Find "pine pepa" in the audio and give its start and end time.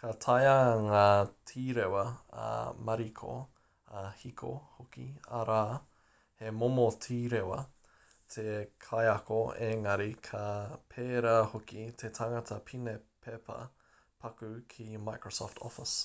12.72-13.58